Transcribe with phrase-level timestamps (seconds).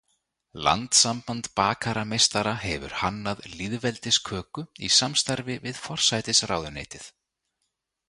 [0.67, 7.11] Landssamband bakarameistara hefur hannað Lýðveldisköku í samstarfi við forsætisráðuneytið.